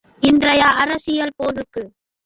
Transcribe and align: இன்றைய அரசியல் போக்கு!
இன்றைய 0.23 0.63
அரசியல் 0.77 1.37
போக்கு! 1.37 1.83